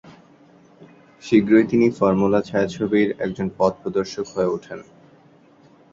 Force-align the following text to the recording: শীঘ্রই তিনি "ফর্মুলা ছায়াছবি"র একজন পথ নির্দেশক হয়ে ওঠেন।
শীঘ্রই 1.23 1.65
তিনি 1.67 1.87
"ফর্মুলা 1.97 2.39
ছায়াছবি"র 2.41 3.09
একজন 3.25 3.47
পথ 3.57 3.73
নির্দেশক 3.83 4.25
হয়ে 4.33 4.51
ওঠেন। 4.55 4.79